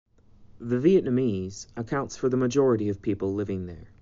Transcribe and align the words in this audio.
The 0.57 0.77
Vietnamese 0.77 1.67
accounts 1.77 2.17
for 2.17 2.27
the 2.27 2.35
majority 2.35 2.89
of 2.89 3.03
people 3.03 3.35
living 3.35 3.67
there. 3.67 3.89